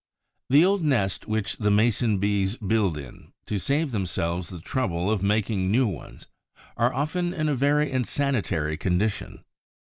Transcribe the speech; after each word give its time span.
The 0.49 0.65
old 0.65 0.83
nests 0.83 1.27
which 1.27 1.57
the 1.57 1.69
Mason 1.69 2.17
bees 2.17 2.57
build 2.57 2.97
in, 2.97 3.33
to 3.45 3.59
save 3.59 3.91
themselves 3.91 4.49
the 4.49 4.59
trouble 4.59 5.11
of 5.11 5.21
making 5.21 5.69
new 5.69 5.85
ones, 5.85 6.25
are 6.75 6.91
often 6.91 7.35
in 7.35 7.47
a 7.47 7.53
very 7.55 7.91
insanitary 7.91 8.77
condition. 8.77 9.43